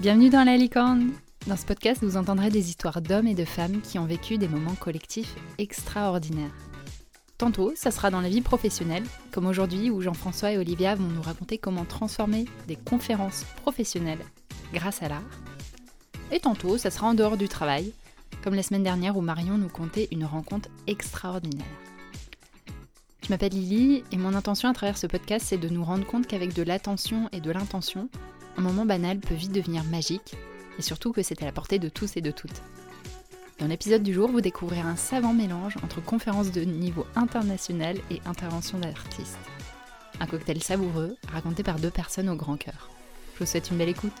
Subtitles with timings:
[0.00, 1.12] Bienvenue dans la licorne
[1.46, 4.48] Dans ce podcast, vous entendrez des histoires d'hommes et de femmes qui ont vécu des
[4.48, 6.54] moments collectifs extraordinaires.
[7.36, 11.20] Tantôt, ça sera dans la vie professionnelle, comme aujourd'hui où Jean-François et Olivia vont nous
[11.20, 14.24] raconter comment transformer des conférences professionnelles
[14.72, 15.40] grâce à l'art.
[16.32, 17.92] Et tantôt, ça sera en dehors du travail,
[18.42, 21.66] comme la semaine dernière où Marion nous contait une rencontre extraordinaire.
[23.22, 26.26] Je m'appelle Lily et mon intention à travers ce podcast, c'est de nous rendre compte
[26.26, 28.08] qu'avec de l'attention et de l'intention,
[28.56, 30.36] un moment banal peut vite devenir magique,
[30.78, 32.62] et surtout que c'est à la portée de tous et de toutes.
[33.58, 38.20] Dans l'épisode du jour, vous découvrirez un savant mélange entre conférences de niveau international et
[38.24, 39.38] intervention d'artistes.
[40.18, 42.90] Un cocktail savoureux, raconté par deux personnes au grand cœur.
[43.34, 44.12] Je vous souhaite une belle écoute.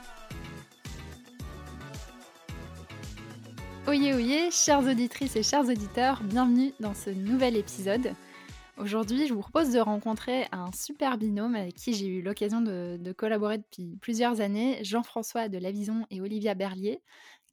[3.86, 8.12] Oyez, oyez, chères auditrices et chers auditeurs, bienvenue dans ce nouvel épisode.
[8.80, 13.12] Aujourd'hui, je vous propose de rencontrer un super binôme avec qui j'ai eu l'occasion de,
[13.12, 17.02] collaborer depuis plusieurs années, Jean-François de Lavison et Olivia Berlier,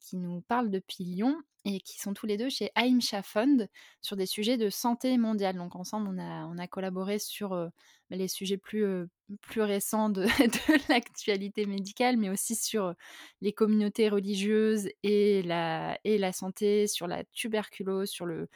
[0.00, 3.68] qui nous parlent depuis Lyon et qui sont tous les deux chez Aimcha Fund
[4.00, 5.56] sur des sujets de santé mondiale.
[5.56, 7.68] Donc ensemble, on a, collaboré sur euh,
[8.08, 9.06] les sujets plus, euh,
[9.56, 12.92] récents de, de l'actualité médicale, mais aussi sur euh,
[13.42, 18.48] les communautés religieuses et la, et la santé, sur la tuberculose, sur le,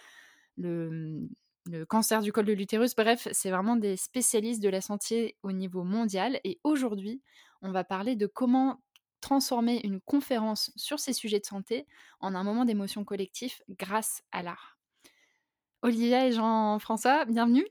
[0.56, 1.28] le,
[1.67, 2.95] le cancer du col de l'utérus.
[2.95, 6.41] Bref, c'est vraiment des spécialistes de la santé au niveau mondial.
[6.45, 7.23] Et aujourd'hui,
[7.63, 8.81] on va parler de comment
[9.21, 11.87] transformer une conférence sur ces sujets de santé
[12.21, 14.79] en un moment d'émotion collectif grâce à l'art.
[15.83, 17.67] Olivia et Jean-François, bienvenue.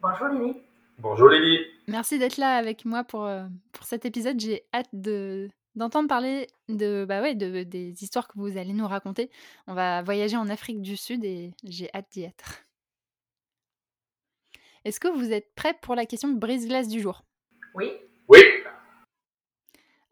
[0.00, 0.56] Bonjour Lily.
[0.98, 1.58] Bonjour Lily.
[1.88, 4.38] Merci d'être là avec moi pour, euh, pour cet épisode.
[4.38, 8.86] J'ai hâte de, d'entendre parler de, bah ouais, de, des histoires que vous allez nous
[8.86, 9.30] raconter.
[9.66, 12.64] On va voyager en Afrique du Sud et j'ai hâte d'y être.
[14.84, 17.22] Est-ce que vous êtes prêts pour la question de brise-glace du jour?
[17.74, 17.92] Oui.
[18.28, 18.40] Oui.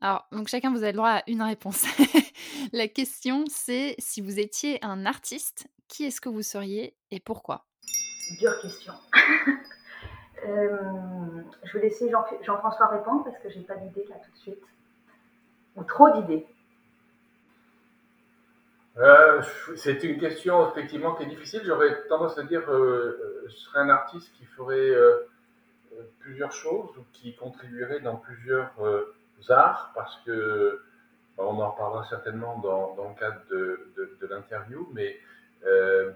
[0.00, 1.84] Alors, donc chacun, vous avez le droit à une réponse.
[2.72, 7.66] la question, c'est si vous étiez un artiste, qui est-ce que vous seriez et pourquoi?
[8.38, 8.92] Dure question.
[10.46, 14.62] Euh, je vais laisser Jean-François répondre parce que j'ai pas d'idée là tout de suite.
[15.86, 16.46] Trop d'idées.
[18.96, 19.42] Euh,
[19.76, 21.62] c'est une question effectivement qui est difficile.
[21.64, 24.92] J'aurais tendance à dire que euh, je serais un artiste qui ferait
[26.20, 28.72] plusieurs choses ou qui contribuerait dans plusieurs
[29.48, 30.82] arts parce que
[31.38, 35.18] on en reparlera certainement dans, le cadre de, l'interview, mais
[35.64, 36.10] euh,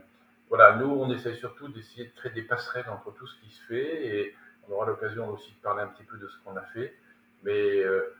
[0.48, 3.62] voilà, nous on essaie surtout d'essayer de créer des passerelles entre tout ce qui se
[3.64, 4.34] fait et
[4.68, 6.94] on aura l'occasion aussi de parler un petit peu de ce qu'on a fait,
[7.42, 8.14] mais euh,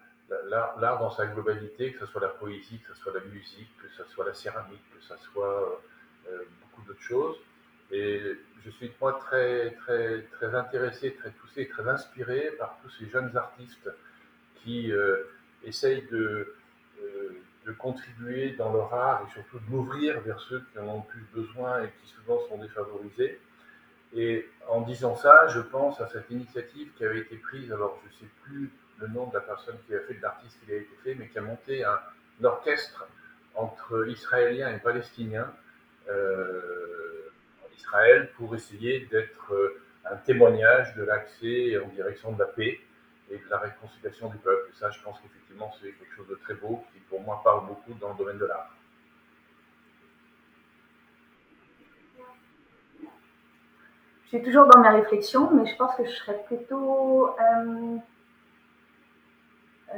[0.49, 3.89] l'art dans sa globalité, que ce soit la poésie, que ce soit la musique, que
[3.97, 5.83] ce soit la céramique, que ce soit
[6.29, 7.37] euh, beaucoup d'autres choses.
[7.91, 8.21] Et
[8.65, 13.37] je suis moi très, très, très intéressé, très touché, très inspiré par tous ces jeunes
[13.37, 13.91] artistes
[14.63, 15.25] qui euh,
[15.65, 16.55] essayent de,
[17.03, 21.03] euh, de contribuer dans leur art et surtout de m'ouvrir vers ceux qui en ont
[21.03, 23.41] plus besoin et qui souvent sont défavorisés.
[24.15, 28.09] Et en disant ça, je pense à cette initiative qui avait été prise, alors je
[28.09, 30.97] ne sais plus le nom de la personne qui a fait, l'artiste qui a été
[31.03, 31.99] fait, mais qui a monté un,
[32.45, 33.07] orchestre
[33.55, 35.53] entre Israéliens et Palestiniens
[36.09, 37.29] euh,
[37.63, 39.53] en Israël pour essayer d'être
[40.05, 42.81] un témoignage de l'accès en direction de la paix
[43.31, 44.71] et de la réconciliation du peuple.
[44.75, 47.95] Ça, je pense qu'effectivement, c'est quelque chose de très beau qui, pour moi, parle beaucoup
[48.01, 48.75] dans le domaine de l'art.
[54.25, 57.37] Je suis toujours dans mes réflexions, mais je pense que je serais plutôt.
[57.39, 57.99] Euh,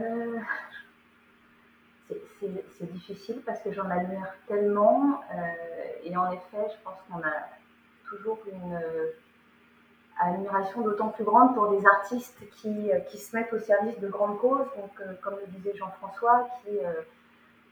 [0.00, 0.38] euh,
[2.40, 5.22] c'est difficile parce que j'en admire tellement.
[5.32, 5.44] Euh,
[6.02, 7.48] et en effet, je pense qu'on a
[8.08, 8.78] toujours une
[10.20, 14.08] admiration d'autant plus grande pour des artistes qui, euh, qui, se mettent au service de
[14.08, 16.92] grandes causes, donc euh, comme le disait Jean-François, qui, euh,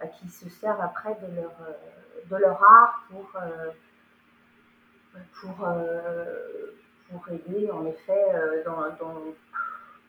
[0.01, 1.53] bah, qui se servent après de leur,
[2.29, 3.31] de leur art pour,
[5.41, 5.69] pour,
[7.11, 8.25] pour aider en effet
[8.65, 9.23] dans, dans,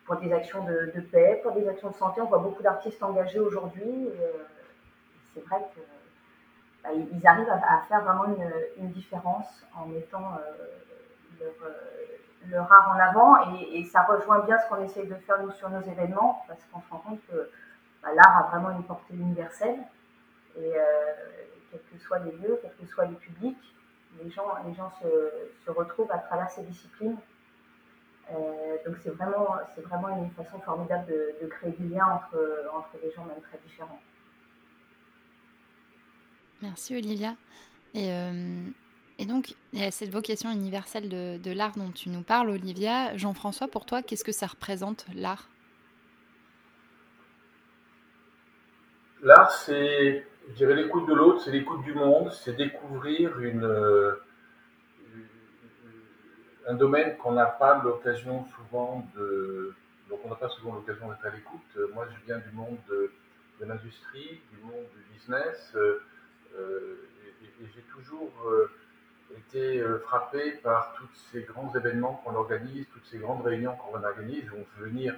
[0.06, 2.22] pour des actions de, paix, pour des actions de santé.
[2.22, 4.10] On voit beaucoup d'artistes engagés aujourd'hui.
[5.34, 5.82] C'est vrai que
[6.84, 6.90] bah,
[7.26, 8.26] arrivent à, faire vraiment
[8.78, 10.38] une, différence en mettant
[11.40, 11.54] leur,
[12.50, 15.70] le rare en avant et, ça rejoint bien ce qu'on essaye de faire nous sur
[15.70, 17.50] nos événements parce qu'on se rend compte que
[18.02, 19.80] bah, l'art a vraiment une portée universelle
[20.58, 20.82] et euh,
[21.72, 23.76] quels que soient les lieux, quels que soient les publics,
[24.24, 27.18] les gens se, retrouvent à travers ces disciplines.
[28.86, 32.38] Donc c'est vraiment, c'est vraiment une façon formidable de, créer du lien entre,
[32.74, 34.00] entre des gens même très différents.
[36.62, 37.36] Merci Olivia.
[37.94, 38.64] Et euh,
[39.20, 43.16] et donc, il y a cette vocation universelle de, l'art dont tu nous parles, Olivia.
[43.16, 45.50] Jean-François, pour toi, qu'est-ce que ça représente, l'art?
[49.22, 54.16] L'art, c'est, je dirais, l'écoute de l'autre, c'est l'écoute du monde, c'est découvrir une, euh,
[56.68, 59.74] un domaine qu'on n'a pas l'occasion souvent de.
[60.10, 61.78] Donc, on n'a pas souvent l'occasion d'être à l'écoute.
[61.94, 63.12] Moi, je viens du monde de,
[63.62, 68.32] l'industrie, du monde du business, et, j'ai toujours
[69.38, 74.50] été frappé par tous ces grands événements qu'on organise, toutes ces grandes réunions qu'on organise,
[74.52, 75.16] où on fait venir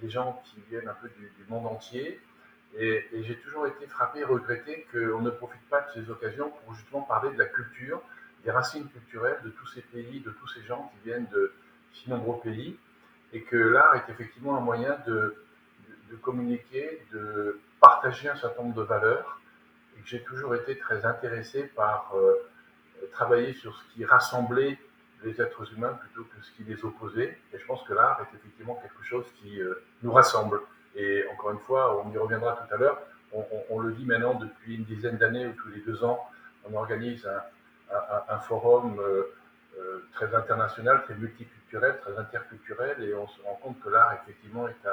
[0.00, 2.20] des gens qui viennent un peu du, monde entier.
[2.78, 6.74] Et, j'ai toujours été frappé et regretté qu'on ne profite pas de ces occasions pour
[6.74, 8.00] justement parler de la culture,
[8.44, 11.52] des racines culturelles de tous ces pays, de tous ces gens qui viennent de
[11.92, 12.76] si nombreux pays,
[13.32, 15.36] et que l'art est effectivement un moyen de,
[16.22, 19.40] communiquer, de partager un certain nombre de valeurs,
[19.96, 22.34] et que j'ai toujours été très intéressé par euh,
[23.12, 24.78] travailler sur ce qui rassemblait
[25.22, 27.38] les êtres humains plutôt que ce qui les opposait.
[27.52, 30.60] Et je pense que l'art est effectivement quelque chose qui euh, nous rassemble.
[30.96, 32.98] Et encore une fois, on y reviendra tout à l'heure,
[33.70, 36.18] on, le dit maintenant depuis une dizaine d'années où tous les deux ans,
[36.68, 37.40] on organise un,
[38.46, 39.24] forum euh,
[39.78, 44.68] euh, très international, très multiculturel, très interculturel, et on se rend compte que l'art, effectivement,
[44.68, 44.86] est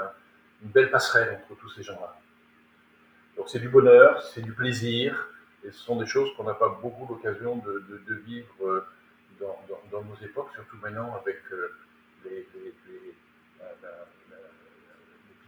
[0.64, 2.16] une belle passerelle entre tous ces gens-là.
[3.36, 5.30] Donc c'est du bonheur, c'est du plaisir,
[5.64, 8.86] et ce sont des choses qu'on n'a pas beaucoup l'occasion de, vivre
[9.40, 11.76] dans, nos époques, surtout maintenant avec euh,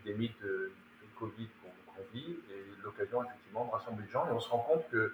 [0.06, 0.72] l'épidémie de,
[1.20, 4.26] Covid qu'on vit, et l'occasion effectivement de rassembler les gens.
[4.28, 5.14] Et on se rend compte que euh,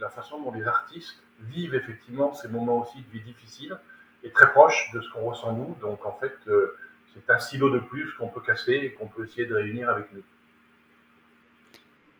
[0.00, 3.78] la façon dont les artistes vivent effectivement ces moments aussi de vie difficiles
[4.24, 5.76] est très proche de ce qu'on ressent nous.
[5.80, 6.76] Donc en fait, euh,
[7.14, 10.12] c'est un silo de plus qu'on peut casser et qu'on peut essayer de réunir avec
[10.12, 10.22] nous.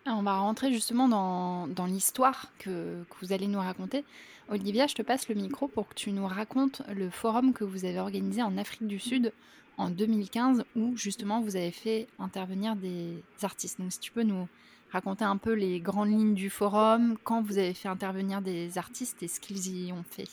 [0.09, 4.05] On va rentrer justement dans, dans l'histoire que, que, vous allez nous raconter.
[4.49, 7.85] Olivia, je te passe le micro pour que tu nous racontes le forum que vous
[7.85, 9.33] avez organisé en Afrique du Sud
[9.79, 13.81] en 2015 où justement vous avez fait intervenir des artistes.
[13.81, 14.49] Donc si tu peux nous
[14.91, 19.23] raconter un peu les grandes lignes du forum, quand vous avez fait intervenir des artistes
[19.23, 20.29] et ce qu'ils y ont fait.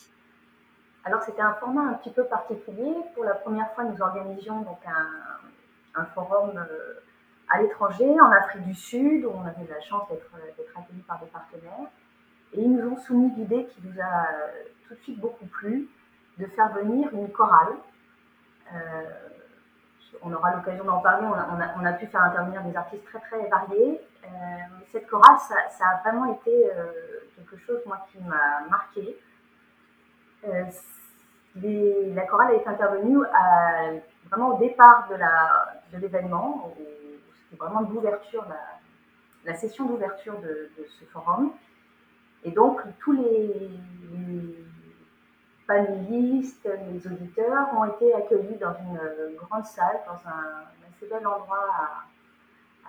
[1.05, 2.93] Alors c'était un format un petit peu particulier.
[3.13, 4.79] Pour la première fois, nous organisions donc
[5.95, 6.93] un, forum euh,
[7.49, 10.31] à l'étranger, en Afrique du Sud, où on avait la chance d'être
[10.75, 11.89] accueillis par des partenaires.
[12.53, 14.27] Et ils nous ont soumis l'idée qui nous a
[14.87, 15.89] tout de suite beaucoup plu,
[16.37, 17.73] de faire venir une chorale.
[18.73, 19.29] Euh,
[20.21, 23.99] on aura l'occasion d'en parler, on a, pu faire intervenir des artistes très très variés.
[24.23, 24.27] Euh,
[24.91, 26.91] cette chorale, ça, a vraiment été euh,
[27.35, 29.17] quelque chose moi, qui m'a marqué.
[30.45, 33.17] la chorale est intervenue
[34.29, 35.07] vraiment au départ
[35.91, 38.45] de l'événement, c'était vraiment l'ouverture,
[39.45, 40.69] la, session d'ouverture de,
[40.99, 41.51] ce forum.
[42.43, 43.71] Et donc, tous les,
[45.67, 51.69] panélistes, les auditeurs ont été accueillis dans une grande salle, dans un, assez bel endroit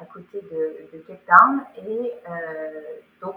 [0.00, 1.62] à, côté de, Cape Town.
[1.86, 2.80] Et euh,
[3.20, 3.36] donc,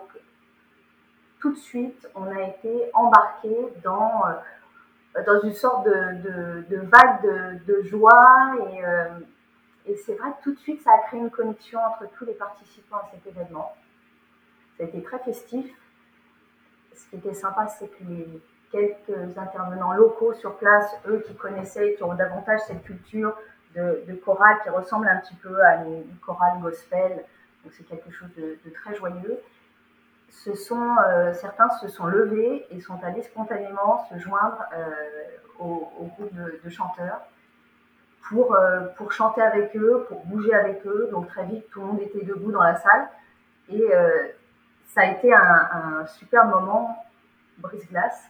[1.40, 7.82] tout de suite, on a été embarqué dans, euh, dans une sorte de, vague de,
[7.84, 8.56] joie.
[8.72, 9.20] Et, euh,
[9.86, 12.34] et c'est vrai que tout de suite, ça a créé une connexion entre tous les
[12.34, 13.74] participants à cet événement.
[14.78, 15.74] Ça a été très festif
[16.98, 21.96] ce qui était sympa, c'est que les quelques intervenants locaux sur place, eux qui connaissaient,
[21.96, 23.36] qui ont davantage cette culture
[23.76, 27.24] de, chorale qui ressemble un petit peu à une, chorale gospel,
[27.64, 29.40] donc c'est quelque chose de, très joyeux.
[30.30, 34.90] Ce sont, euh, certains se sont levés et sont allés spontanément se joindre euh,
[35.60, 37.22] au, groupe de, chanteurs
[38.30, 41.10] pour, euh, pour chanter avec eux, pour bouger avec eux.
[41.12, 43.08] Donc très vite, tout le monde était debout dans la salle.
[43.70, 43.84] Et
[44.86, 47.04] ça a été un, super moment
[47.58, 48.30] brise-glace,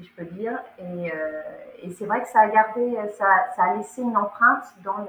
[0.00, 0.58] si je peux dire.
[0.80, 1.42] Euh,
[1.82, 3.26] et, c'est vrai que ça a gardé, ça,
[3.56, 5.06] a laissé une empreinte dans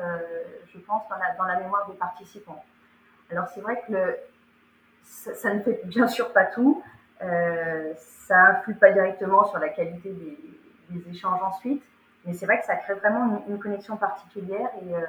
[0.68, 1.04] je pense,
[1.38, 2.64] dans la, mémoire des participants.
[3.30, 4.18] Alors c'est vrai que
[5.04, 6.84] ça, ne fait bien sûr pas tout.
[7.22, 7.94] Euh,
[8.28, 11.84] ça influe pas directement sur la qualité des, échanges ensuite,
[12.26, 15.00] mais c'est vrai que ça crée vraiment une, connexion particulière et, euh,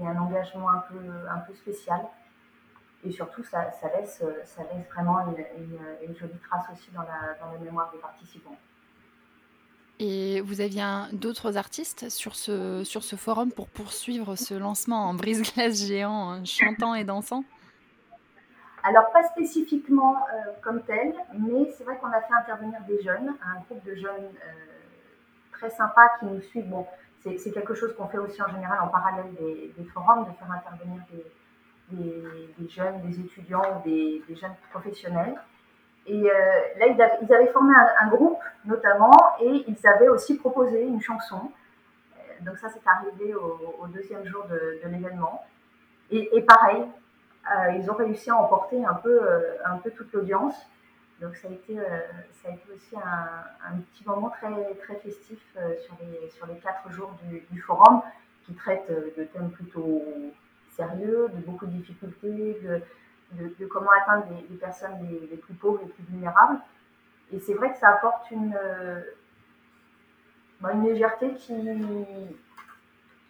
[0.00, 2.00] et, un engagement un peu spécial
[3.04, 7.58] et surtout, ça, laisse, ça laisse vraiment une, jolie trace aussi dans la, dans la,
[7.58, 8.56] mémoire des participants.
[10.00, 15.14] Et vous aviez d'autres artistes sur ce, sur ce forum pour poursuivre ce lancement en
[15.14, 17.44] brise-glace géant, chantant et dansant?
[18.84, 23.34] Alors, pas spécifiquement euh, comme tel, mais c'est vrai qu'on a fait intervenir des jeunes,
[23.42, 24.78] un groupe de jeunes euh,
[25.52, 26.68] très sympas qui nous suivent.
[26.68, 26.86] Bon,
[27.24, 30.50] c'est quelque chose qu'on fait aussi en général en parallèle des, des forums, de faire
[30.50, 31.24] intervenir des,
[31.90, 35.34] des, jeunes, des étudiants ou des, jeunes professionnels.
[36.06, 36.34] Et euh,
[36.78, 41.50] là, ils avaient, formé un, groupe notamment et ils avaient aussi proposé une chanson.
[42.16, 45.44] Euh, donc ça, c'est arrivé au, deuxième jour de, l'événement.
[46.10, 46.84] Et, pareil,
[47.74, 49.20] ils ont réussi à emporter un peu,
[49.64, 50.54] un peu toute l'audience.
[51.20, 55.38] Donc ça a été, ça a été aussi un, petit moment très, très festif
[55.84, 57.12] sur, les, sur les quatre jours
[57.50, 58.00] du, forum
[58.46, 60.02] qui traite de thèmes plutôt
[60.78, 64.92] sérieux, de beaucoup de difficultés, de, de, comment atteindre les, personnes
[65.30, 66.60] les, plus pauvres, les plus vulnérables.
[67.32, 68.56] Et c'est vrai que ça apporte une,
[70.60, 71.54] bah, une légèreté qui,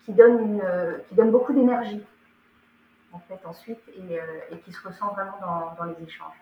[0.04, 0.62] qui, donne une,
[1.08, 2.02] qui donne beaucoup d'énergie
[3.12, 4.18] en fait ensuite et,
[4.54, 6.36] et, qui se ressent vraiment dans, dans les échanges.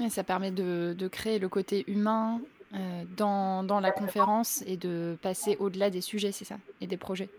[0.00, 2.40] Et ça permet de, de, créer le côté humain
[2.74, 6.96] euh, dans, dans, la conférence et de passer au-delà des sujets, c'est ça, et des
[6.96, 7.30] projets.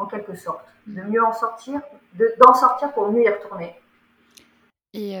[0.00, 1.82] En quelque sorte, de mieux en sortir,
[2.14, 3.74] d'en sortir pour mieux y retourner.
[4.94, 5.14] Et,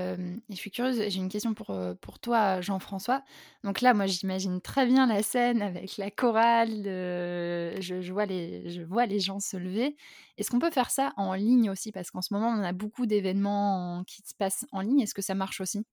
[0.48, 3.22] je suis curieuse, j'ai une question pour, pour toi, Jean-François.
[3.62, 8.70] Donc là, moi, j'imagine très bien la scène avec la chorale, je, je, vois les,
[8.70, 9.96] je vois les gens se lever.
[10.38, 11.92] Est-ce qu'on peut faire ça en ligne aussi?
[11.92, 15.00] Parce qu'en ce moment, on a beaucoup d'événements qui se passent en ligne.
[15.00, 15.84] Est-ce que ça marche aussi?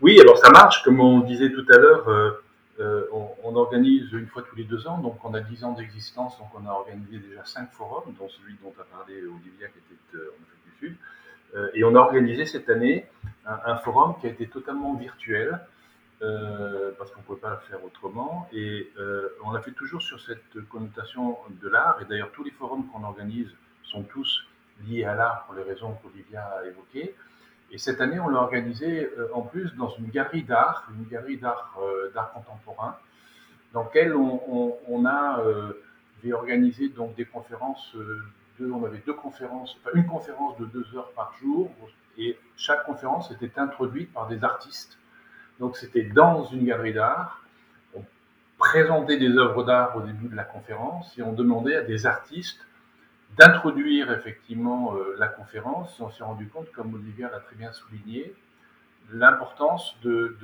[0.00, 0.82] Oui, alors ça marche.
[0.82, 2.08] Comme on disait tout à l'heure,
[2.78, 4.98] on, organise une fois tous les deux ans.
[4.98, 8.54] Donc on a dix ans d'existence, donc on a organisé déjà cinq forums, dont celui
[8.62, 10.96] dont a parlé Olivia qui était en Afrique du Sud.
[11.54, 13.06] Euh, et on a organisé cette année
[13.44, 15.60] un, forum qui a été totalement virtuel,
[16.22, 18.48] euh, parce qu'on ne pouvait pas le faire autrement.
[18.52, 22.00] Et euh, on l'a fait toujours sur cette connotation de l'art.
[22.00, 23.50] Et d'ailleurs, tous les forums qu'on organise
[23.82, 24.46] sont tous
[24.86, 27.14] liés à l'art pour les raisons qu'Olivia a évoquées.
[27.72, 31.78] Et cette année, on l'a organisé en plus dans une galerie d'art, une galerie d'art
[32.14, 32.96] d'art contemporain,
[33.72, 35.42] dans laquelle on, on, a
[36.32, 37.96] organisé donc des conférences
[38.70, 41.70] on avait deux conférences, une conférence de deux heures par jour,
[42.18, 44.98] et chaque conférence était introduite par des artistes.
[45.58, 47.42] Donc c'était dans une galerie d'art,
[47.94, 48.04] on
[48.58, 52.60] présentait des œuvres d'art au début de la conférence, et on demandait à des artistes
[53.36, 55.98] d'introduire effectivement euh, la conférence.
[56.00, 58.34] on s'est rendu compte, comme Olivia l'a très bien souligné,
[59.12, 60.36] l'importance de,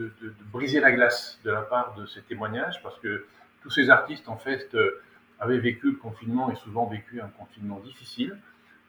[0.53, 3.27] briser la glace de la part de ces témoignages, parce que
[3.63, 5.03] tous ces artistes, en fait, euh,
[5.41, 8.37] avaient vécu le confinement et souvent vécu un confinement difficile.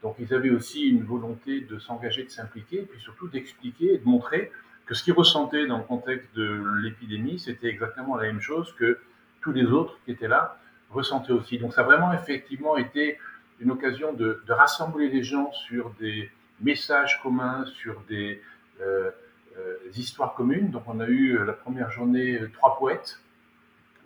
[0.02, 3.98] Donc ils avaient aussi une volonté de s'engager, de s'impliquer, et puis surtout d'expliquer et
[3.98, 4.50] de montrer
[4.86, 8.98] que ce qu'ils ressentaient dans le contexte de l'épidémie, c'était exactement la même chose que
[9.40, 10.58] tous les autres qui étaient là
[10.90, 11.58] ressentaient aussi.
[11.58, 13.18] Donc ça a vraiment effectivement été
[13.60, 18.42] une occasion de, rassembler les gens sur des messages communs, sur des
[18.80, 19.10] euh,
[19.58, 20.70] euh, histoires communes.
[20.70, 23.20] Donc on a eu la première journée trois poètes,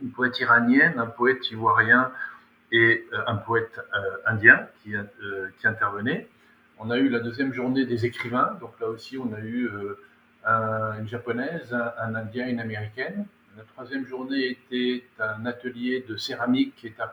[0.02, 2.12] une poète iranienne, un poète ivoirien,
[2.74, 6.28] et euh, un poète euh, indien qui, euh, qui, intervenait.
[6.78, 9.70] On a eu la deuxième journée des écrivains, donc là aussi on a eu
[10.44, 13.26] une japonaise, un, indien, une américaine.
[13.56, 17.10] La troisième journée était un atelier de céramique qui est à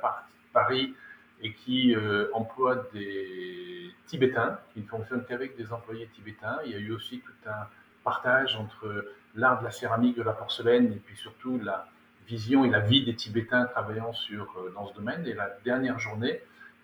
[0.51, 0.95] Paris
[1.41, 1.95] et qui
[2.33, 6.59] emploie des Tibétains, qui ne fonctionne qu'avec des employés tibétains.
[6.65, 7.67] Il y a eu aussi tout un
[8.03, 9.05] partage entre
[9.35, 11.87] l'art de la céramique, de la porcelaine et puis surtout la,
[12.31, 15.25] vision et la vie des Tibétains travaillant sur, euh, dans ce domaine.
[15.27, 16.41] Et la dernière journée,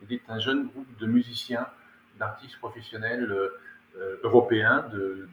[0.10, 1.68] est un jeune groupe de musiciens,
[2.20, 3.58] d'artistes professionnels euh,
[3.98, 5.28] euh, européens de,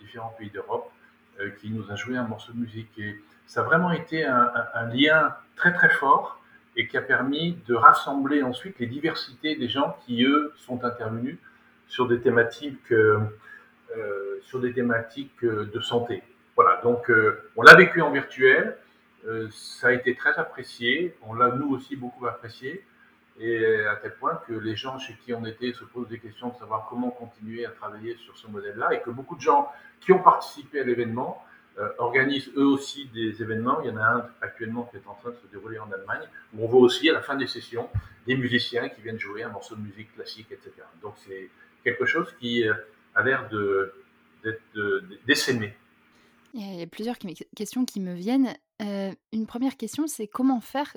[0.00, 0.90] différents pays d'Europe
[1.60, 2.90] qui nous a joué un morceau de musique.
[2.98, 6.41] Et ça a vraiment été un, lien très très fort
[6.76, 11.38] et qui a permis de rassembler ensuite les diversités des gens qui, eux, sont intervenus
[11.88, 12.92] sur des thématiques,
[14.42, 16.22] sur des thématiques de santé.
[16.56, 17.10] Voilà, donc
[17.56, 18.78] on l'a vécu en virtuel,
[19.26, 21.16] euh, ça a été très apprécié.
[21.22, 22.84] On l'a nous aussi beaucoup apprécié.
[23.40, 26.50] Et à tel point que les gens chez qui on était se posent des questions
[26.50, 30.12] de savoir comment continuer à travailler sur ce modèle-là et que beaucoup de gens qui
[30.12, 31.51] ont participé à l'événement euh,
[31.98, 33.80] organisent eux aussi des événements.
[33.82, 36.28] Il y en a un actuellement qui est en train de se dérouler en Allemagne
[36.54, 37.88] où on voit aussi à la fin des sessions
[38.26, 40.70] des musiciens qui viennent jouer un morceau de musique classique, etc.
[41.00, 41.48] Donc c'est
[41.82, 42.74] quelque chose qui euh,
[43.14, 43.48] a l'air
[44.44, 44.60] d'être
[45.26, 45.74] d'essaimer.
[46.54, 47.16] Il y a plusieurs
[47.56, 48.54] questions qui me viennent
[49.32, 50.92] une première question, c'est comment faire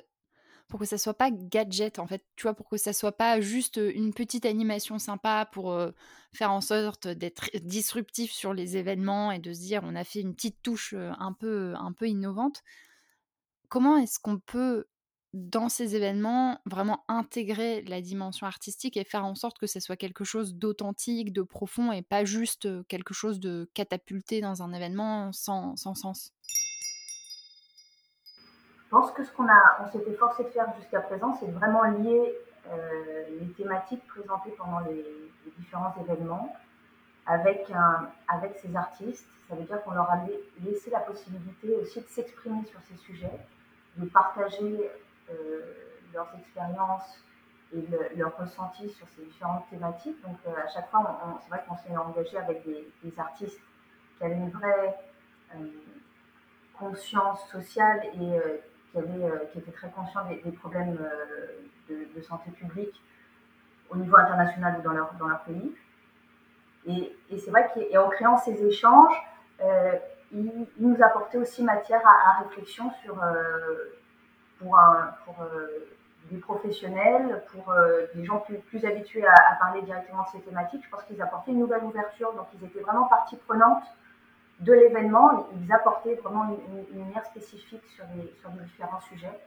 [0.68, 3.40] pour que ça soit pas gadget en fait, tu vois, pour que ça soit pas
[3.40, 5.78] juste une petite animation sympa pour
[6.34, 10.22] faire en sorte d'être disruptif sur les événements et de se dire on a fait
[10.22, 12.64] une petite touche un peu un peu innovante.
[13.70, 14.86] Comment est-ce qu'on peut
[15.36, 19.98] dans ces événements vraiment intégrer la dimension artistique et faire en sorte que ça soit
[19.98, 25.34] quelque chose d'authentique, de profond et pas juste quelque chose de catapulté dans un événement
[25.34, 26.32] sans, sans sens?
[28.86, 31.84] Je pense que ce qu'on a, on s'est efforcé de faire jusqu'à présent, c'est vraiment
[31.84, 32.38] lier
[32.72, 35.04] euh, les thématiques présentées pendant les,
[35.58, 36.56] différents événements
[37.26, 37.72] avec,
[38.28, 39.28] avec ces artistes.
[39.48, 40.18] Ça veut dire qu'on leur a
[40.64, 43.40] laissé la possibilité aussi de s'exprimer sur ces sujets,
[43.98, 44.92] de partager
[45.32, 45.62] euh,
[46.14, 47.24] leurs expériences
[47.74, 50.22] et leur ressenti sur ces différentes thématiques.
[50.24, 53.62] Donc à chaque fois, c'est vrai qu'on s'est engagé avec des, artistes
[54.18, 54.96] qui avaient une vraie
[56.78, 58.40] conscience sociale et
[58.96, 60.98] qui, avait, qui étaient très conscients des, problèmes
[61.90, 63.02] de, santé publique
[63.90, 65.76] au niveau international ou dans leur, dans leur pays.
[66.88, 69.16] Et, et c'est vrai qu'en créant ces échanges,
[69.62, 69.94] euh,
[70.32, 73.96] il, nous apportait aussi matière à, réflexion sur, euh,
[74.60, 75.88] pour, un, pour euh,
[76.32, 77.74] des professionnels, pour
[78.16, 80.84] des gens plus, plus habitués à, parler directement de ces thématiques.
[80.84, 83.84] Je pense qu'ils apportaient une nouvelle ouverture, donc ils étaient vraiment partie prenante
[84.60, 85.48] de l'événement.
[85.62, 86.58] Ils apportaient vraiment
[86.94, 89.40] une, lumière spécifique sur les, sur différents sujets,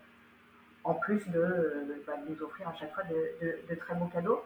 [0.85, 4.43] en plus de, bah, nous offrir à chaque fois de, de très beaux cadeaux.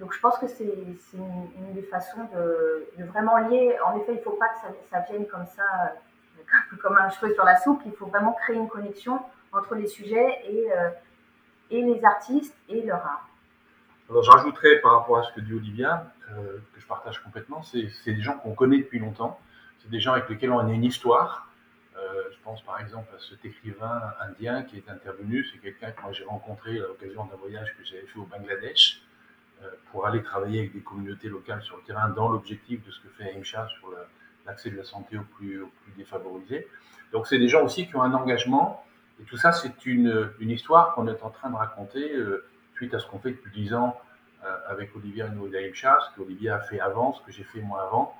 [0.00, 0.72] Donc je pense que c'est
[1.14, 3.76] une, des façons de, vraiment lier.
[3.84, 5.62] En effet, il ne faut pas que ça, vienne comme ça,
[6.42, 7.82] euh, comme un cheveu sur la soupe.
[7.84, 9.20] Il faut vraiment créer une connexion
[9.52, 10.90] entre les sujets et, euh,
[11.70, 13.28] et les artistes et leur art.
[14.08, 17.90] Alors je par rapport à ce que dit Olivia, euh, que je partage complètement, c'est
[18.06, 19.40] des gens qu'on connaît depuis longtemps.
[19.80, 21.50] C'est des gens avec lesquels on a une histoire.
[21.96, 25.44] je pense par exemple à cet écrivain indien qui est intervenu.
[25.44, 29.02] C'est quelqu'un que moi j'ai rencontré à l'occasion d'un voyage que j'avais fait au Bangladesh
[29.64, 33.00] euh, pour aller travailler avec des communautés locales sur le terrain dans l'objectif de ce
[33.00, 33.92] que fait AIMCHA sur
[34.46, 35.64] l'accès de la santé aux plus,
[35.96, 36.68] défavorisés.
[37.12, 38.84] Donc c'est des gens aussi qui ont un engagement,
[39.20, 42.94] et tout ça c'est une, une histoire qu'on est en train de raconter euh, suite
[42.94, 44.07] à ce qu'on fait depuis 10 ans euh,
[44.68, 47.82] avec Olivier et nous d'AIMCHA, ce qu'Olivier a fait avant, ce que j'ai fait moi
[47.82, 48.14] avant.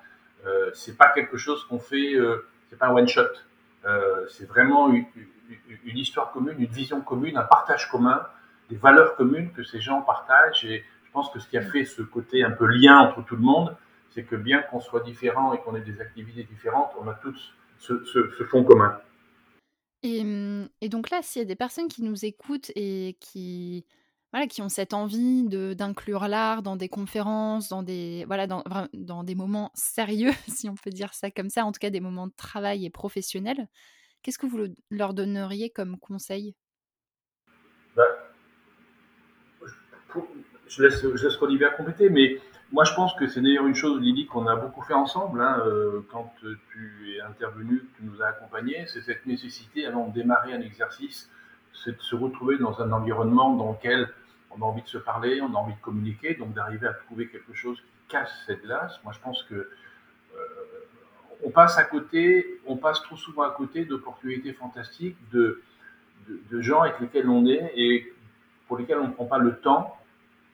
[0.46, 2.14] Euh, c'est pas quelque chose qu'on fait,
[2.70, 3.22] c'est pas un one shot.
[4.28, 5.06] c'est vraiment une,
[5.84, 8.26] histoire commune, une vision commune, un partage commun,
[8.70, 11.84] des valeurs communes que ces gens partagent et je pense que ce qui a fait
[11.84, 13.74] ce côté un peu lien entre tout le monde,
[14.10, 17.54] c'est que bien qu'on soit différents et qu'on ait des activités différentes, on a tous
[17.78, 18.98] ce, fond commun.
[20.02, 23.84] Et, donc là, s'il y a des personnes qui nous écoutent et qui,
[24.32, 28.62] voilà, qui ont cette envie d'inclure l'art dans des conférences, dans des, voilà, dans,
[28.92, 32.00] dans, des moments sérieux, si on peut dire ça comme ça, en tout cas des
[32.00, 33.68] moments de travail et professionnels,
[34.22, 36.54] qu'est-ce que vous leur donneriez comme conseil?
[37.96, 38.04] Bah,
[40.68, 42.38] je laisse, je laisse compléter, mais
[42.72, 45.62] moi je pense que c'est d'ailleurs une chose, Lily, qu'on a beaucoup fait ensemble hein,
[45.66, 50.52] euh, quand tu es intervenu, tu nous as accompagnés, c'est cette nécessité, avant de démarrer
[50.52, 51.30] un exercice,
[51.72, 54.08] c'est de se retrouver dans un environnement dans lequel
[54.58, 57.28] on a envie de se parler, on a envie de communiquer, donc d'arriver à trouver
[57.28, 58.98] quelque chose qui casse cette glace.
[59.04, 59.68] Moi je pense que euh,
[61.44, 65.62] on passe à côté, on passe trop souvent à côté d'opportunités fantastiques, de,
[66.60, 68.12] gens avec lesquels on est et
[68.66, 69.96] pour lesquels on ne prend pas le temps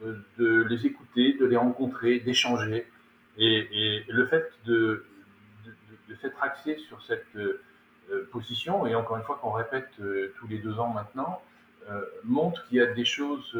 [0.01, 2.87] de les écouter, de les rencontrer, d'échanger.
[3.39, 5.05] Et, le fait de,
[6.09, 7.27] de, s'être axé sur cette
[8.11, 11.41] euh, position, et encore une fois qu'on répète euh, tous les deux ans maintenant,
[11.89, 13.59] euh, montre qu'il y a des choses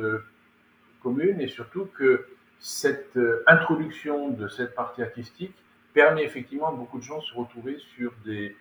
[1.05, 2.27] communes et surtout que
[2.59, 5.55] cette introduction de cette partie artistique
[5.93, 8.57] permet effectivement à beaucoup de gens de se retrouver sur des,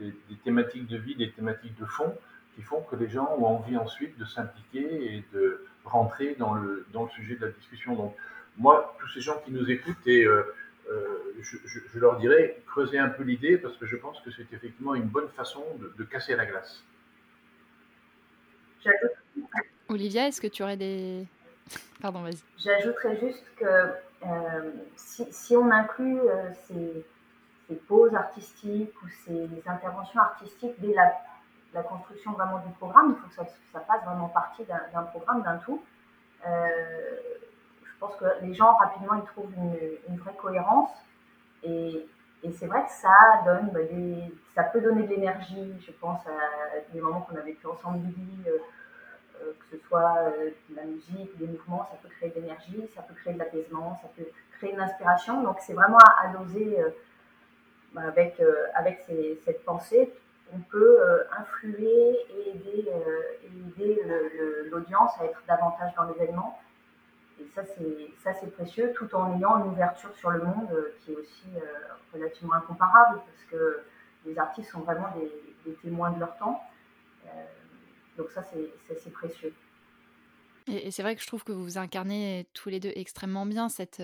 [0.00, 0.12] des,
[0.44, 2.14] thématiques de vie, des thématiques de fond
[2.54, 6.86] qui font que les gens ont envie ensuite de s'impliquer et de, rentrer dans le,
[6.92, 7.94] dans le sujet de la discussion.
[7.94, 8.14] Donc,
[8.56, 10.42] moi, tous ces gens qui nous écoutent, et euh,
[10.90, 14.94] euh, je, leur dirais, creusez un peu l'idée parce que je pense que c'est effectivement
[14.94, 15.64] une bonne façon
[15.96, 16.84] de, casser la glace.
[19.88, 21.26] Olivia, est-ce que tu aurais des.
[22.56, 26.20] J'ajouterais juste que euh, si, on inclut
[26.66, 27.06] ces,
[27.68, 33.16] ces, pauses artistiques ou ces interventions artistiques dès la construction vraiment du programme.
[33.16, 35.82] Il faut que ça, fasse vraiment partie d'un programme, d'un tout.
[36.46, 36.68] Euh,
[37.82, 40.90] je pense que les gens rapidement ils trouvent une, vraie cohérence
[41.64, 42.06] et,
[42.56, 43.80] c'est vrai que ça donne bah,
[44.54, 45.74] ça peut donner de l'énergie.
[45.80, 48.58] Je pense à des moments qu'on a vécu ensemble, Billy, euh, euh,
[49.60, 50.32] que ce soit
[50.70, 53.98] de la musique, des mouvements, ça peut créer de l'énergie, ça peut créer de l'apaisement,
[54.02, 54.26] ça peut
[54.58, 55.42] créer une inspiration.
[55.42, 56.76] Donc c'est vraiment à, doser
[57.92, 58.42] bah, avec,
[58.74, 59.06] avec
[59.44, 60.12] cette pensée
[60.54, 62.88] on peut euh, influer et aider,
[64.04, 66.58] euh, l'audience à être davantage dans l'événement.
[67.40, 71.16] Et ça, c'est précieux, tout en ayant une ouverture sur le monde euh, qui est
[71.16, 71.48] aussi
[72.12, 73.82] relativement incomparable, parce que
[74.26, 76.62] les artistes sont vraiment des, témoins de leur temps.
[78.18, 79.54] Donc ça, c'est précieux.
[80.66, 84.02] Et, c'est vrai que je trouve que vous incarnez tous les deux extrêmement bien cette,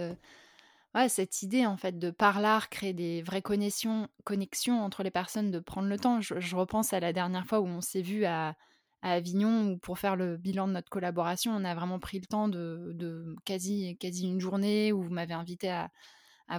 [0.94, 5.10] Ouais, cette idée en fait de par l'art créer des vraies connexions, connexions entre les
[5.10, 6.20] personnes, de prendre le temps.
[6.20, 8.56] Je, repense à la dernière fois où on s'est vu à,
[9.02, 12.48] Avignon où pour faire le bilan de notre collaboration, on a vraiment pris le temps
[12.48, 15.90] de, quasi, quasi une journée où vous m'avez invité à,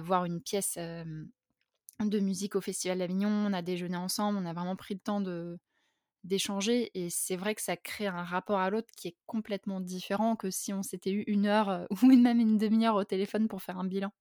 [0.02, 3.30] voir une pièce de musique au Festival d'Avignon.
[3.30, 5.58] On a déjeuné ensemble, on a vraiment pris le temps de,
[6.26, 6.90] d'échanger.
[6.94, 10.50] Et c'est vrai que ça crée un rapport à l'autre qui est complètement différent que
[10.50, 13.84] si on s'était eu une heure ou même une demi-heure au téléphone pour faire un
[13.84, 14.12] bilan.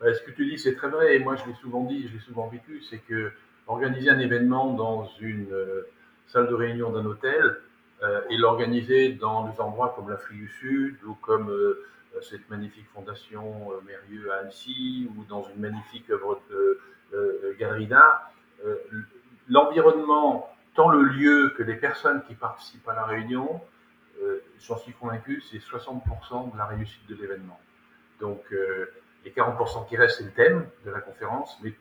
[0.00, 1.16] ce que tu dis, c'est très vrai.
[1.16, 3.32] Et moi, je l'ai souvent dit, je l'ai souvent vécu, c'est que
[3.66, 5.54] organiser un événement dans une
[6.26, 7.60] salle de réunion d'un hôtel
[8.30, 11.50] et l'organiser dans des endroits comme l'Afrique du Sud ou comme
[12.14, 16.80] euh, cette magnifique fondation euh, Mérieux à Annecy ou dans une magnifique œuvre de
[17.14, 18.32] euh, galerie d'art,
[19.48, 23.60] l'environnement, tant le lieu que les personnes qui participent à la réunion,
[24.60, 27.58] j'en suis convaincu, c'est 60% de la réussite de l'événement.
[28.20, 28.44] Donc,
[29.24, 31.72] les 40% qui restent, c'est le thème de la conférence, mais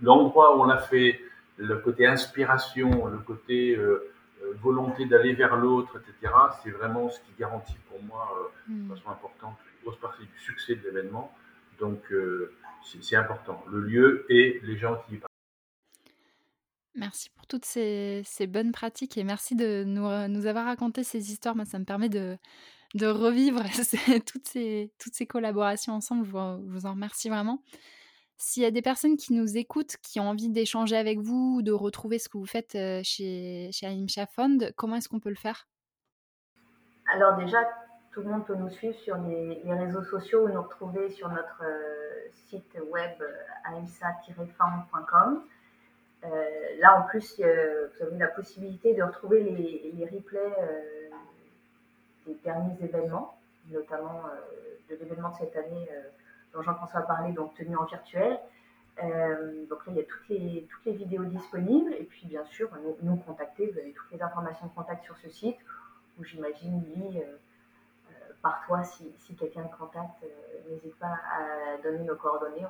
[0.00, 1.20] l'endroit où on a fait,
[1.56, 4.10] le côté inspiration, le côté euh,
[4.60, 6.32] volonté d'aller vers l'autre, etc.,
[6.62, 8.88] c'est vraiment ce qui garantit pour moi euh, de hmm.
[8.88, 11.32] façon importante une grosse partie du succès de l'événement.
[11.78, 12.52] Donc, euh,
[12.84, 15.31] c'est important, le lieu et les gens qui y partent.
[16.94, 21.56] Merci pour toutes ces, bonnes pratiques et merci de nous, nous, avoir raconté ces histoires.
[21.56, 22.38] Moi, ça me permet de,
[23.02, 23.62] revivre
[24.26, 26.24] toutes, ces, collaborations ensemble.
[26.26, 27.62] Je vous, en remercie vraiment.
[28.36, 31.72] S'il y a des personnes qui nous écoutent, qui ont envie d'échanger avec vous, de
[31.72, 35.68] retrouver ce que vous faites chez, chez Aimcha Fund, comment est-ce qu'on peut le faire?
[37.14, 37.58] Alors déjà,
[38.12, 41.62] tout le monde peut nous suivre sur les, réseaux sociaux ou nous retrouver sur notre
[42.30, 43.12] site web
[43.70, 45.44] aimsa-fund.com.
[46.78, 50.56] là, en plus, vous avez la possibilité de retrouver les, replays
[52.26, 53.38] des derniers événements,
[53.70, 54.22] notamment
[54.88, 55.88] de l'événement de cette année
[56.52, 58.38] dont Jean-François parlé, donc tenu en virtuel.
[59.02, 61.94] Euh, donc là, il y a toutes les, vidéos disponibles.
[61.94, 62.70] Et puis, bien sûr,
[63.02, 63.70] nous, contacter.
[63.70, 65.56] Vous avez toutes les informations de contact sur ce site,
[66.18, 70.24] où j'imagine, lui, euh, euh, par toi, si, si quelqu'un te contacte,
[70.68, 72.66] n'hésite pas à donner nos coordonnées.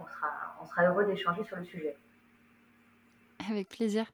[0.61, 1.97] On sera heureux d'échanger sur le sujet.
[3.51, 4.07] Avec plaisir.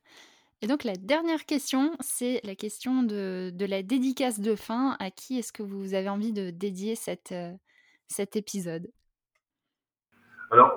[0.61, 4.97] Et donc la dernière question, c'est la question de, la dédicace de fin.
[4.99, 7.35] À qui est-ce que vous avez envie de dédier cette,
[8.09, 8.89] cet épisode?
[10.51, 10.75] Alors,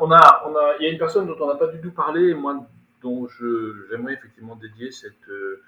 [0.80, 2.68] il y a une personne dont on n'a pas du tout parlé, moi,
[3.02, 3.28] dont
[3.90, 4.90] j'aimerais effectivement dédier
[5.30, 5.64] euh,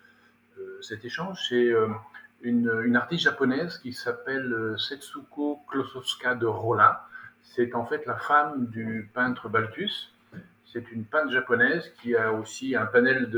[0.60, 1.48] euh, cet échange.
[1.50, 1.88] C'est euh,
[2.42, 7.08] une, une, artiste japonaise qui s'appelle Setsuko Klosowska de Rolla.
[7.42, 10.13] C'est en fait la femme du peintre Balthus.
[10.74, 13.30] C'est une peintre japonaise qui a aussi un panel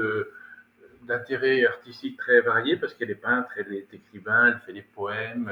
[1.04, 5.52] d'intérêts artistiques très variés parce qu'elle est peintre, elle est écrivain, elle fait des poèmes.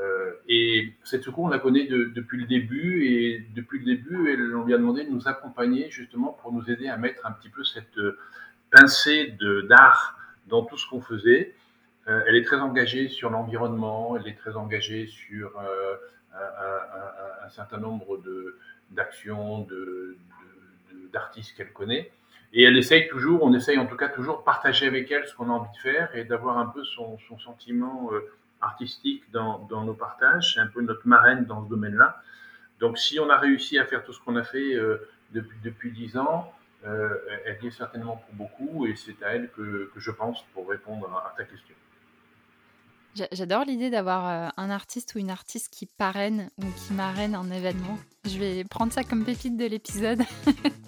[0.00, 4.16] Euh, et cette secours, on la connaît depuis le début, et depuis le début,
[4.54, 7.48] on lui a demandé de nous accompagner justement pour nous aider à mettre un petit
[7.48, 8.18] peu cette euh,
[8.70, 9.36] pincée
[9.68, 11.54] d'art dans tout ce qu'on faisait.
[12.06, 18.22] Euh, elle est très engagée sur l'environnement, elle est très engagée sur un, certain nombre
[18.90, 20.07] d'actions, de,
[21.12, 22.10] d'artistes qu'elle connaît.
[22.52, 25.50] Et elle essaye toujours, on essaye en tout cas toujours partager avec elle ce qu'on
[25.50, 28.10] a envie de faire et d'avoir un peu son, son sentiment
[28.60, 30.54] artistique dans, dans nos partages.
[30.54, 32.20] C'est un peu notre marraine dans ce domaine-là.
[32.80, 35.92] Donc, si on a réussi à faire tout ce qu'on a fait euh, depuis depuis
[35.92, 36.52] dix ans,
[36.86, 40.44] euh, elle y est certainement pour beaucoup, et c'est à elle que, que, je pense
[40.54, 41.74] pour répondre à, ta question.
[43.32, 47.50] J'adore l'idée d'avoir euh, un artiste ou une artiste qui parraine ou qui marraine un
[47.50, 47.98] événement.
[48.24, 50.22] Je vais prendre ça comme pépite de l'épisode.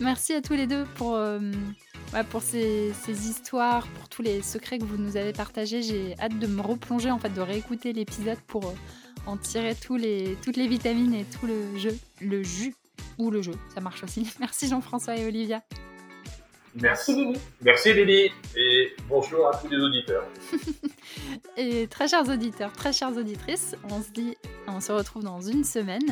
[0.00, 1.18] Merci à tous les deux pour
[2.30, 5.82] pour ces, histoires, pour tous les secrets que vous nous avez partagés.
[5.82, 8.72] J'ai hâte de me replonger, en fait, de réécouter l'épisode pour euh,
[9.26, 12.74] en tirer tous les, toutes les vitamines et tout le jeu, le jus
[13.18, 13.54] ou le jeu.
[13.74, 14.32] Ça marche aussi.
[14.40, 15.62] Merci Jean-François et Olivia.
[16.74, 17.38] Merci Lily.
[17.62, 20.26] Merci Lily et bonjour à tous les auditeurs.
[21.56, 24.36] et très chers auditeurs, très chères auditrices, on se dit,
[24.68, 26.04] on se retrouve dans une semaine.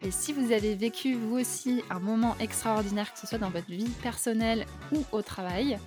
[0.00, 3.66] Et si vous avez vécu vous aussi un moment extraordinaire, que ce soit dans votre
[3.66, 5.78] vie personnelle ou au travail,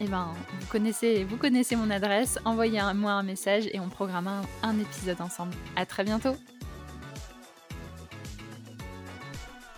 [0.00, 4.28] eh ben, vous connaissez, vous connaissez mon adresse, envoyez-moi un message et on programme
[4.62, 5.54] un, épisode ensemble.
[5.76, 6.34] À très bientôt.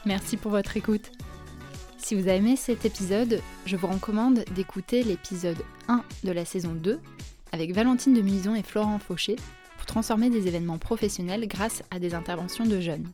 [0.06, 1.10] Merci pour votre écoute.
[1.98, 6.72] Si vous avez aimé cet épisode, je vous recommande d'écouter l'épisode 1 de la saison
[6.72, 6.98] 2
[7.52, 9.36] avec Valentine de Muison et Florent Fauché
[9.76, 13.08] pour transformer des événements professionnels grâce à des interventions de jeunes.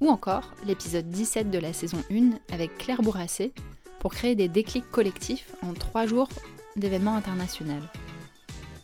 [0.00, 3.52] Ou encore l'épisode 17 de la saison 1 avec Claire Bourrassé
[3.98, 6.28] pour créer des déclics collectifs en 3 jours
[6.76, 7.82] d'événements internationaux.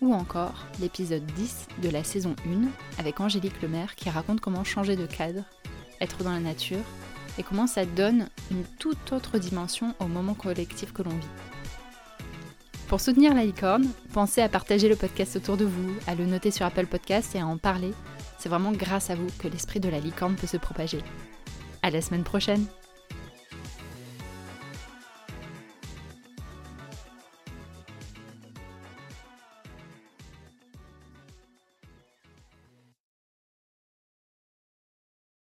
[0.02, 4.94] Ou encore l'épisode 10 de la saison 1 avec Angélique Lemaire qui raconte comment changer
[4.94, 5.44] de cadre,
[6.02, 6.84] être dans la nature
[7.38, 11.26] et comment ça donne une toute autre dimension au moment collectif que l'on vit.
[12.88, 13.42] Pour soutenir la
[14.12, 17.40] pensez à partager le podcast autour de vous, à le noter sur Apple Podcasts et
[17.40, 17.92] à en parler.
[18.38, 21.02] C'est vraiment grâce à vous que l'esprit de la licorne peut se propager.
[21.82, 22.66] À la semaine prochaine!